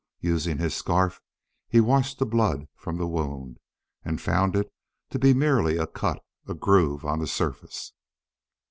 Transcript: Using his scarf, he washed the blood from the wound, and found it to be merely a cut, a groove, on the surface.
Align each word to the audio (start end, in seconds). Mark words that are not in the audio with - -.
Using 0.21 0.57
his 0.57 0.73
scarf, 0.73 1.21
he 1.69 1.79
washed 1.79 2.17
the 2.17 2.25
blood 2.25 2.65
from 2.75 2.97
the 2.97 3.05
wound, 3.05 3.59
and 4.03 4.19
found 4.19 4.55
it 4.55 4.73
to 5.11 5.19
be 5.19 5.31
merely 5.31 5.77
a 5.77 5.85
cut, 5.85 6.19
a 6.47 6.55
groove, 6.55 7.05
on 7.05 7.19
the 7.19 7.27
surface. 7.27 7.93